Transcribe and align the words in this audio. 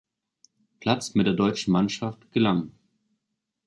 Platz 0.79 1.13
mit 1.13 1.27
der 1.27 1.35
deutschen 1.35 1.73
Mannschaft 1.73 2.31
gelang. 2.31 2.71